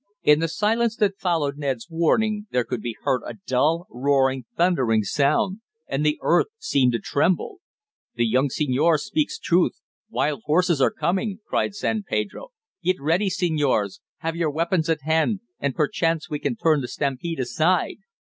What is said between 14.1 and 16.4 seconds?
Have your weapons at hand, and perchance we